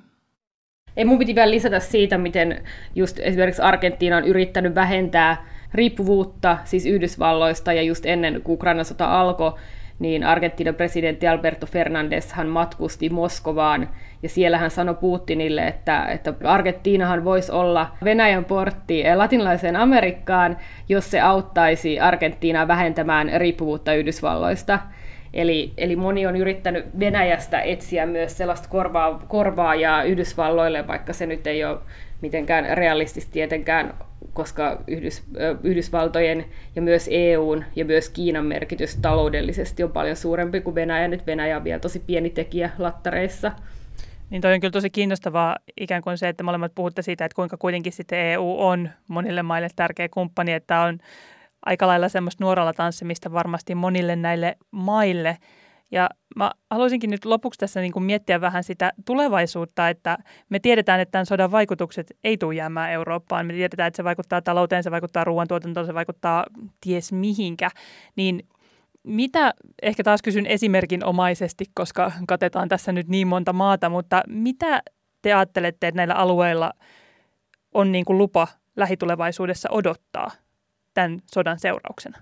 [0.98, 2.64] Ei mun piti vielä lisätä siitä, miten
[2.96, 9.20] just esimerkiksi Argentiina on yrittänyt vähentää riippuvuutta siis Yhdysvalloista, ja just ennen kuin Ukrainan sota
[9.20, 9.54] alkoi,
[10.00, 13.90] niin Argentiinan presidentti Alberto Fernandez hän matkusti Moskovaan,
[14.24, 20.58] ja siellä hän sanoi Putinille, että, että Argentiinahan voisi olla Venäjän portti latinalaiseen Amerikkaan,
[20.90, 24.80] jos se auttaisi Argentiinaa vähentämään riippuvuutta Yhdysvalloista.
[25.34, 31.48] Eli, eli moni on yrittänyt Venäjästä etsiä myös sellaista korvaa, korvaajaa Yhdysvalloille, vaikka se nyt
[31.48, 31.80] ei ole
[32.22, 33.94] mitenkään realistista tietenkään,
[34.34, 35.24] koska Yhdys,
[35.64, 41.08] Yhdysvaltojen ja myös EUn ja myös Kiinan merkitys taloudellisesti on paljon suurempi kuin Venäjä.
[41.08, 43.52] Nyt Venäjä on vielä tosi pieni tekijä lattareissa.
[44.30, 47.58] Niin toi on kyllä tosi kiinnostavaa ikään kuin se, että molemmat puhutte siitä, että kuinka
[47.58, 50.98] kuitenkin sitten EU on monille maille tärkeä kumppani, että on
[51.66, 55.38] aika lailla semmoista nuoralla tanssimista varmasti monille näille maille.
[55.92, 60.18] Ja mä haluaisinkin nyt lopuksi tässä niin kuin miettiä vähän sitä tulevaisuutta, että
[60.50, 63.46] me tiedetään, että tämän sodan vaikutukset ei tule jäämään Eurooppaan.
[63.46, 66.46] Me tiedetään, että se vaikuttaa talouteen, se vaikuttaa ruoantuotantoon, se vaikuttaa
[66.82, 67.70] ties mihinkä.
[68.16, 68.48] Niin
[69.04, 74.82] mitä, ehkä taas kysyn esimerkinomaisesti, koska katetaan tässä nyt niin monta maata, mutta mitä
[75.22, 76.72] te ajattelette, että näillä alueilla
[77.74, 80.32] on niin kuin lupa lähitulevaisuudessa odottaa?
[80.94, 82.18] Tämän sodan seurauksena?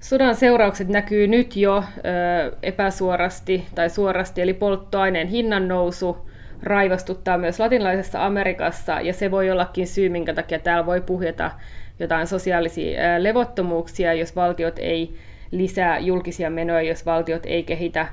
[0.00, 6.30] Sodan seuraukset näkyy nyt jo ö, epäsuorasti tai suorasti, eli polttoaineen hinnan nousu
[6.62, 11.50] raivostuttaa myös latinalaisessa Amerikassa, ja se voi ollakin syy, minkä takia täällä voi puhjeta
[11.98, 15.14] jotain sosiaalisia ö, levottomuuksia, jos valtiot ei
[15.50, 18.06] lisää julkisia menoja, jos valtiot ei kehitä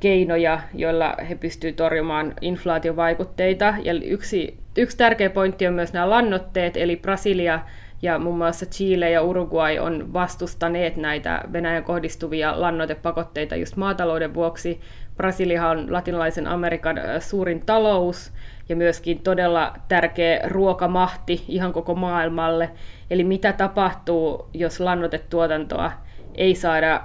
[0.00, 3.74] keinoja, joilla he pystyvät torjumaan inflaatiovaikutteita.
[3.82, 7.60] Ja yksi, yksi tärkeä pointti on myös nämä lannotteet, eli Brasilia
[8.04, 14.80] ja muun muassa Chile ja Uruguay on vastustaneet näitä Venäjän kohdistuvia lannoitepakotteita just maatalouden vuoksi.
[15.16, 18.32] Brasilia on latinalaisen Amerikan suurin talous
[18.68, 22.70] ja myöskin todella tärkeä ruokamahti ihan koko maailmalle.
[23.10, 25.92] Eli mitä tapahtuu, jos lannoitetuotantoa
[26.34, 27.02] ei saada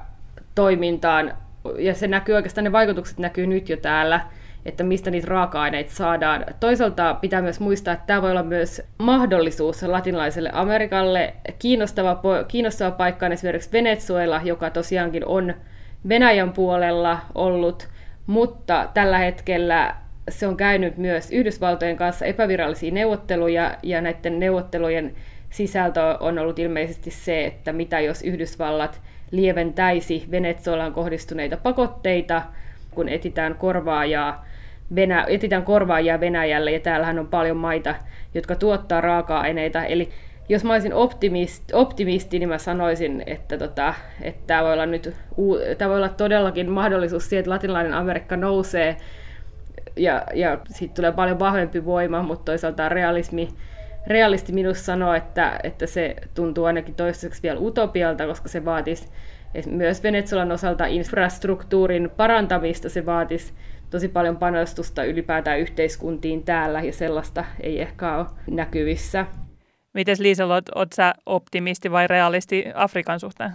[0.55, 1.33] toimintaan,
[1.77, 4.21] ja se näkyy oikeastaan, ne vaikutukset näkyy nyt jo täällä,
[4.65, 6.45] että mistä niitä raaka-aineita saadaan.
[6.59, 11.33] Toisaalta pitää myös muistaa, että tämä voi olla myös mahdollisuus latinalaiselle Amerikalle.
[11.59, 15.53] Kiinnostava, kiinnostava paikka on esimerkiksi Venezuela, joka tosiaankin on
[16.09, 17.87] Venäjän puolella ollut,
[18.27, 19.95] mutta tällä hetkellä
[20.29, 25.15] se on käynyt myös Yhdysvaltojen kanssa epävirallisia neuvotteluja, ja näiden neuvottelujen
[25.49, 32.41] sisältö on ollut ilmeisesti se, että mitä jos Yhdysvallat lieventäisi Venezuelaan kohdistuneita pakotteita,
[32.91, 34.45] kun etitään korvaajaa,
[34.95, 37.95] Venä, etitään korvaajia Venäjälle, ja täällähän on paljon maita,
[38.33, 40.09] jotka tuottaa raaka-aineita, eli
[40.49, 45.13] jos mä olisin optimist, optimisti, niin mä sanoisin, että, tota, että tämä voi olla nyt
[45.77, 48.97] tämä voi olla todellakin mahdollisuus siihen, että latinalainen Amerikka nousee
[49.95, 53.49] ja, ja siitä tulee paljon vahvempi voima, mutta toisaalta realismi,
[54.07, 59.07] realisti minusta sanoo, että, että se tuntuu ainakin toistaiseksi vielä utopialta, koska se vaatisi
[59.67, 63.53] myös Venezuelan osalta infrastruktuurin parantamista, se vaatisi
[63.89, 69.25] tosi paljon panostusta ylipäätään yhteiskuntiin täällä, ja sellaista ei ehkä ole näkyvissä.
[69.93, 73.51] Miten Liisa, olet sä optimisti vai realisti Afrikan suhteen?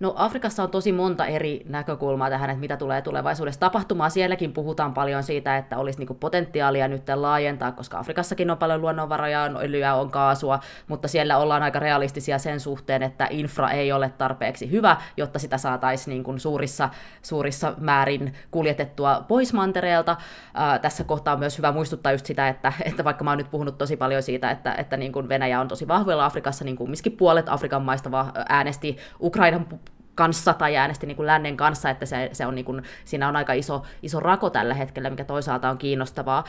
[0.00, 4.10] No Afrikassa on tosi monta eri näkökulmaa tähän, että mitä tulee tulevaisuudessa tapahtumaan.
[4.10, 9.42] Sielläkin puhutaan paljon siitä, että olisi niinku potentiaalia nyt laajentaa, koska Afrikassakin on paljon luonnonvaroja,
[9.42, 14.12] on öljyä, on kaasua, mutta siellä ollaan aika realistisia sen suhteen, että infra ei ole
[14.18, 16.88] tarpeeksi hyvä, jotta sitä saataisiin niin suurissa,
[17.22, 20.16] suurissa määrin kuljetettua pois mantereelta.
[20.54, 23.50] Ää, tässä kohtaa on myös hyvä muistuttaa just sitä, että, että vaikka mä oon nyt
[23.50, 27.12] puhunut tosi paljon siitä, että, että niin kuin Venäjä on tosi vahvoilla Afrikassa, niin kumminkin
[27.12, 28.10] puolet Afrikan maista
[28.48, 29.66] äänesti Ukrainan
[30.18, 33.36] kanssa tai äänesti niin kuin lännen kanssa, että se, se on niin kuin, siinä on
[33.36, 36.44] aika iso, iso rako tällä hetkellä, mikä toisaalta on kiinnostavaa.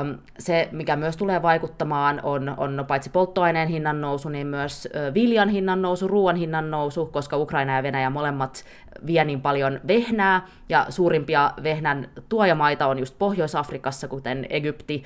[0.00, 4.88] Um, se, mikä myös tulee vaikuttamaan, on, on no, paitsi polttoaineen hinnan nousu, niin myös
[5.14, 8.64] viljan hinnan nousu, ruoan hinnan nousu, koska Ukraina ja Venäjä molemmat
[9.06, 15.02] vie niin paljon vehnää, ja suurimpia vehnän tuojamaita on just Pohjois-Afrikassa, kuten Egypti,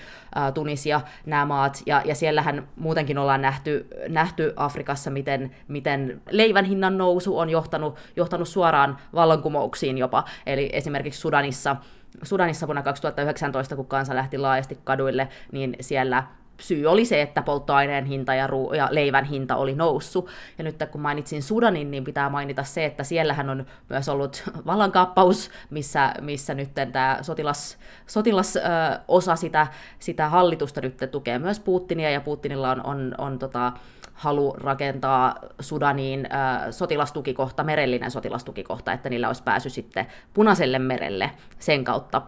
[0.54, 6.98] Tunisia, nämä maat, ja, ja siellähän muutenkin ollaan nähty, nähty Afrikassa, miten, miten leivän hinnan
[6.98, 11.76] nousu on johtanut, johtanut suoraan vallankumouksiin jopa, eli esimerkiksi Sudanissa
[12.22, 16.22] Sudanissa vuonna 2019, kun kansa lähti laajasti kaduille, niin siellä
[16.60, 20.28] syy oli se, että polttoaineen hinta ja, ruu- ja leivän hinta oli noussut.
[20.58, 25.50] Ja nyt kun mainitsin Sudanin, niin pitää mainita se, että siellähän on myös ollut vallankaappaus,
[25.70, 28.60] missä, missä nyt tämä sotilas, sotilas ö,
[29.08, 29.66] osa sitä,
[29.98, 33.72] sitä hallitusta nyt tukee myös Putinia, ja Putinilla on, on, on tota,
[34.14, 41.84] halu rakentaa Sudaniin äh, sotilastukikohta, merellinen sotilastukikohta, että niillä olisi pääsy sitten punaiselle merelle sen
[41.84, 42.22] kautta.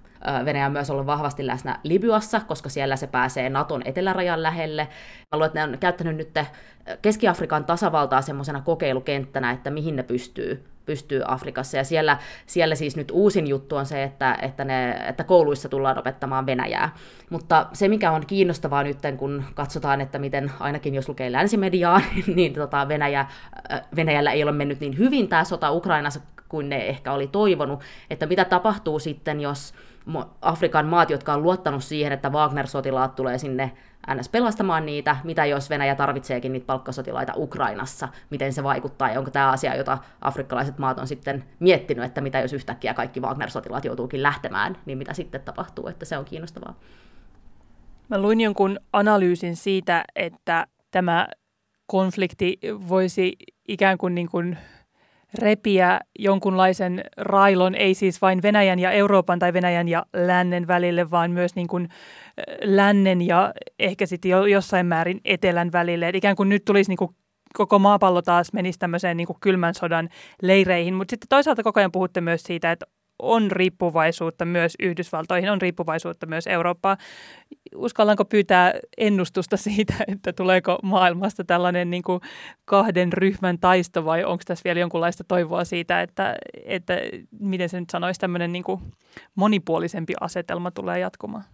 [0.44, 4.88] Venäjä on myös ollut vahvasti läsnä Libyassa, koska siellä se pääsee Naton etelärajan lähelle.
[5.32, 6.30] Haluan, että ne on käyttänyt nyt
[7.02, 11.76] Keski-Afrikan tasavaltaa semmoisena kokeilukenttänä, että mihin ne pystyy pystyy Afrikassa.
[11.76, 15.98] Ja siellä, siellä siis nyt uusin juttu on se, että, että, ne, että kouluissa tullaan
[15.98, 16.94] opettamaan Venäjää.
[17.30, 22.00] Mutta se, mikä on kiinnostavaa nyt, kun katsotaan, että miten ainakin jos lukee länsimediaa,
[22.34, 23.26] niin tota Venäjä,
[23.96, 28.26] Venäjällä ei ole mennyt niin hyvin tämä sota Ukrainassa kuin ne ehkä oli toivonut, että
[28.26, 29.74] mitä tapahtuu sitten, jos
[30.42, 33.72] Afrikan maat, jotka on luottanut siihen, että Wagner-sotilaat tulee sinne
[34.14, 34.28] ns.
[34.28, 39.50] pelastamaan niitä, mitä jos Venäjä tarvitseekin niitä palkkasotilaita Ukrainassa, miten se vaikuttaa, ja onko tämä
[39.50, 44.76] asia, jota afrikkalaiset maat on sitten miettinyt, että mitä jos yhtäkkiä kaikki Wagner-sotilaat joutuukin lähtemään,
[44.86, 46.74] niin mitä sitten tapahtuu, että se on kiinnostavaa.
[48.08, 51.28] Mä luin jonkun analyysin siitä, että tämä
[51.86, 53.36] konflikti voisi
[53.68, 54.58] ikään kuin, niin kuin
[55.38, 61.30] repiä jonkunlaisen railon, ei siis vain Venäjän ja Euroopan tai Venäjän ja lännen välille, vaan
[61.30, 61.88] myös niin kuin
[62.62, 66.08] lännen ja ehkä sitten jo, jossain määrin etelän välille.
[66.08, 67.16] Et ikään kuin nyt tulisi niin kuin
[67.54, 70.08] koko maapallo taas menisi tämmöiseen niin kuin kylmän sodan
[70.42, 72.86] leireihin, mutta sitten toisaalta koko ajan puhutte myös siitä, että
[73.18, 76.96] on riippuvaisuutta myös Yhdysvaltoihin, on riippuvaisuutta myös Eurooppaan.
[77.74, 82.20] Uskallanko pyytää ennustusta siitä, että tuleeko maailmasta tällainen niin kuin
[82.64, 86.94] kahden ryhmän taisto vai onko tässä vielä jonkunlaista toivoa siitä, että, että
[87.40, 88.80] miten se nyt sanoisi, tämmöinen niin kuin
[89.34, 91.44] monipuolisempi asetelma tulee jatkumaan?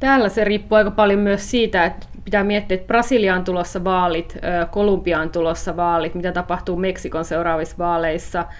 [0.00, 4.38] Täällä se riippuu aika paljon myös siitä, että pitää miettiä, että Brasiliaan tulossa vaalit,
[4.70, 8.44] Kolumbiaan tulossa vaalit, mitä tapahtuu Meksikon seuraavissa vaaleissa–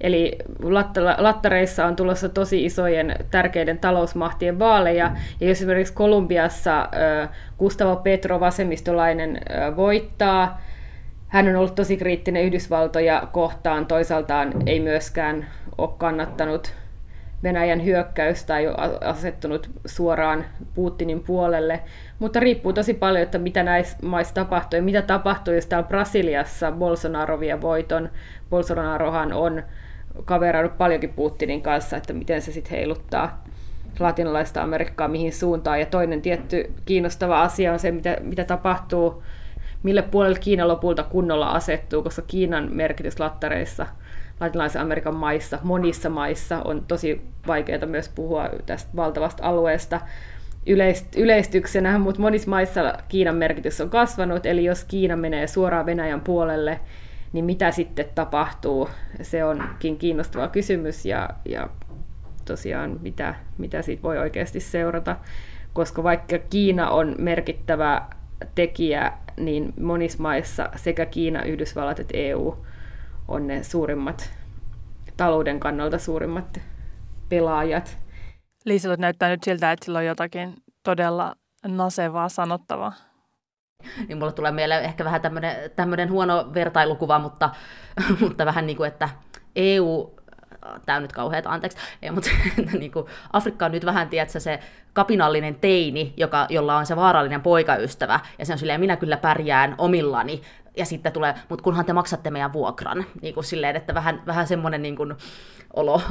[0.00, 0.38] Eli
[1.18, 6.88] lattareissa on tulossa tosi isojen tärkeiden talousmahtien vaaleja, ja jos esimerkiksi Kolumbiassa
[7.58, 9.40] Gustavo Petro, vasemmistolainen,
[9.76, 10.60] voittaa,
[11.28, 15.46] hän on ollut tosi kriittinen Yhdysvaltoja kohtaan, toisaaltaan ei myöskään
[15.78, 16.72] ole kannattanut
[17.42, 18.66] Venäjän hyökkäystä tai
[19.04, 21.80] asettunut suoraan Putinin puolelle,
[22.18, 26.72] mutta riippuu tosi paljon, että mitä näissä maissa tapahtuu ja mitä tapahtuu, jos täällä Brasiliassa
[26.72, 28.10] Bolsonaro vie voiton.
[28.50, 29.62] Bolsonarohan on
[30.24, 33.44] kaveroinut paljonkin Putinin kanssa, että miten se sitten heiluttaa
[33.98, 35.80] latinalaista Amerikkaa mihin suuntaan.
[35.80, 39.22] Ja toinen tietty kiinnostava asia on se, mitä, mitä tapahtuu,
[39.82, 43.86] mille puolelle Kiina lopulta kunnolla asettuu, koska Kiinan merkitys lattareissa–
[44.40, 50.00] latinalaisen Amerikan maissa, monissa maissa on tosi vaikeaa myös puhua tästä valtavasta alueesta
[51.16, 56.80] yleistyksenä, mutta monissa maissa Kiinan merkitys on kasvanut, eli jos Kiina menee suoraan Venäjän puolelle,
[57.32, 58.88] niin mitä sitten tapahtuu?
[59.22, 61.68] Se onkin kiinnostava kysymys ja, ja
[62.44, 65.16] tosiaan mitä, mitä siitä voi oikeasti seurata,
[65.72, 68.02] koska vaikka Kiina on merkittävä
[68.54, 72.64] tekijä, niin monissa maissa sekä Kiina, Yhdysvallat että EU
[73.28, 74.30] on ne suurimmat,
[75.16, 76.60] talouden kannalta suurimmat
[77.28, 77.98] pelaajat.
[78.64, 81.34] Liiselot näyttää nyt siltä, että sillä on jotakin todella
[81.66, 83.07] nasevaa sanottavaa.
[84.08, 85.20] Niin mulle tulee mieleen ehkä vähän
[85.76, 87.50] tämmöinen huono vertailukuva, mutta,
[88.20, 89.08] mutta vähän niin kuin, että
[89.56, 90.14] EU
[90.86, 92.30] tämä on nyt kauheat, anteeksi, ei, mutta
[92.78, 94.60] niin kuin, Afrikka on nyt vähän, tiedätkö, se
[94.92, 99.74] kapinallinen teini, joka, jolla on se vaarallinen poikaystävä, ja se on silleen, minä kyllä pärjään
[99.78, 100.42] omillani,
[100.78, 104.46] ja sitten tulee, mutta kunhan te maksatte meidän vuokran, niin kuin silleen, että vähän, vähän
[104.46, 105.14] semmoinen niin kuin
[105.74, 106.02] olo,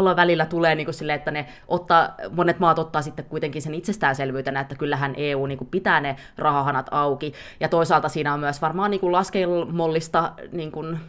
[0.00, 3.74] olo välillä tulee niin kuin silleen, että ne ottaa, monet maat ottaa sitten kuitenkin sen
[3.74, 8.62] itsestäänselvyytenä, että kyllähän EU niin kuin pitää ne rahahanat auki, ja toisaalta siinä on myös
[8.62, 11.00] varmaan niin kuin laskelmollista niin kuin,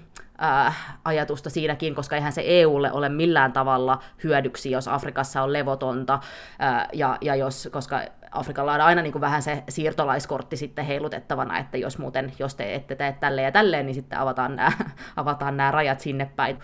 [0.44, 6.14] äh, ajatusta siinäkin, koska eihän se EUlle ole millään tavalla hyödyksi, jos Afrikassa on levotonta,
[6.14, 11.60] äh, ja, ja jos, koska Afrikalla on aina niin kuin vähän se siirtolaiskortti sitten heilutettavana,
[11.60, 14.72] että jos muuten, jos te ette tee tälleen ja tälleen, niin sitten avataan nämä,
[15.16, 16.60] avataan nämä rajat sinne päin.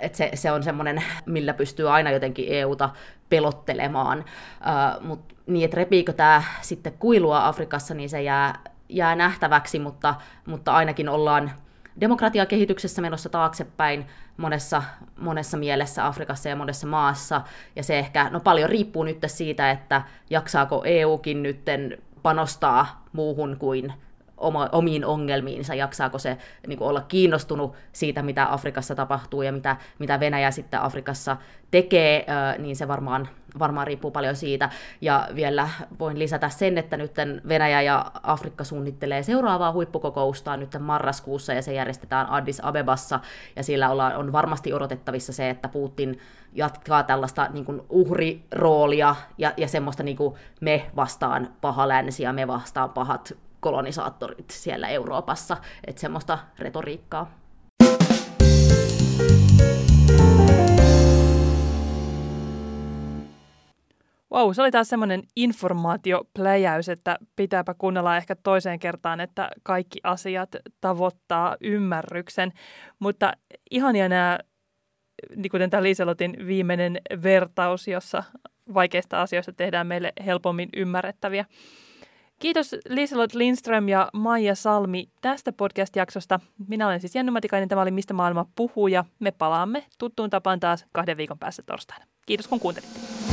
[0.00, 2.90] Et se, se on semmoinen, millä pystyy aina jotenkin EUta
[3.28, 4.18] pelottelemaan.
[4.18, 10.14] Uh, mut niin, että repiikö tämä sitten kuilua Afrikassa, niin se jää, jää nähtäväksi, mutta,
[10.46, 11.52] mutta ainakin ollaan
[12.00, 14.06] demokratiakehityksessä menossa taaksepäin
[14.36, 14.82] monessa,
[15.18, 17.40] monessa mielessä Afrikassa ja monessa maassa.
[17.76, 23.92] Ja se ehkä, no paljon riippuu nyt siitä, että jaksaako EUkin nytten panostaa muuhun kuin
[24.36, 29.76] oma, omiin ongelmiinsa, jaksaako se niin kuin olla kiinnostunut siitä, mitä Afrikassa tapahtuu ja mitä,
[29.98, 31.36] mitä Venäjä sitten Afrikassa
[31.70, 32.26] tekee,
[32.58, 34.70] niin se varmaan, varmaan riippuu paljon siitä.
[35.00, 35.68] Ja vielä
[35.98, 37.12] voin lisätä sen, että nyt
[37.48, 43.20] Venäjä ja Afrikka suunnittelee seuraavaa huippukokousta nyt marraskuussa ja se järjestetään Addis Abebassa
[43.56, 46.18] ja siellä ollaan, on varmasti odotettavissa se, että Putin
[46.52, 52.32] jatkaa tällaista niin kuin uhriroolia ja, ja semmoista niin kuin me vastaan paha länsi ja
[52.32, 53.32] me vastaan pahat
[53.66, 57.38] kolonisaattorit siellä Euroopassa, että semmoista retoriikkaa.
[64.32, 70.56] Wow, se oli taas semmoinen informaatiopläjäys, että pitääpä kuunnella ehkä toiseen kertaan, että kaikki asiat
[70.80, 72.52] tavoittaa ymmärryksen.
[72.98, 73.32] Mutta
[73.70, 74.38] ihania nämä,
[75.36, 78.24] niin kuten tämä Liiselotin viimeinen vertaus, jossa
[78.74, 81.44] vaikeista asioista tehdään meille helpommin ymmärrettäviä.
[82.38, 86.40] Kiitos Liselot Lindström ja Maija Salmi tästä podcast-jaksosta.
[86.68, 90.60] Minä olen siis Jenny Matikainen, tämä oli Mistä maailma puhuu ja me palaamme tuttuun tapaan
[90.60, 92.06] taas kahden viikon päästä torstaina.
[92.26, 93.25] Kiitos kun kuuntelitte.